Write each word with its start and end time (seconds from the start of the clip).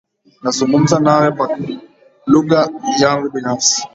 Nazungumza 0.43 0.95
nawe 1.05 1.27
kwa 1.37 1.47
lugha 2.31 2.59
yangu 3.01 3.27
binafsi. 3.33 3.77